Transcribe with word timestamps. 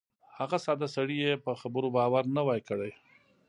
هغه 0.37 0.57
ساده 0.65 0.87
سړي 0.95 1.17
یې 1.25 1.33
په 1.45 1.51
خبرو 1.61 1.87
باور 1.97 2.23
نه 2.35 2.41
وای 2.47 2.61
کړی. 2.69 2.91